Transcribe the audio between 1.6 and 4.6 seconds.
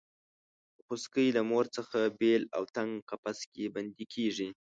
څخه بېل او تنګ قفس کې بندي کېږي.